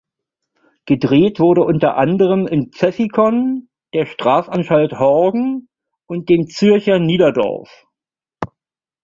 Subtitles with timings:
[0.87, 5.69] Gedreht wurde unter anderem in Pfäffikon, der Strafanstalt Horgen
[6.07, 7.69] und dem Zürcher Niederdorf.